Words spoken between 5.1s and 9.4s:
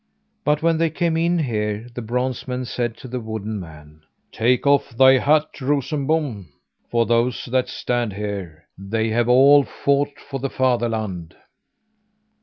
hat, Rosenbom, for those that stand here! They have